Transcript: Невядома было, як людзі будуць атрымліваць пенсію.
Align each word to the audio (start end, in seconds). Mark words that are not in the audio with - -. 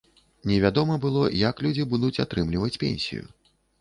Невядома 0.51 0.95
было, 1.03 1.21
як 1.41 1.61
людзі 1.67 1.85
будуць 1.93 2.21
атрымліваць 2.25 2.77
пенсію. 2.85 3.23